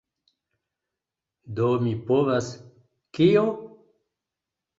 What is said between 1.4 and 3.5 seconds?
Do mi povas... kio?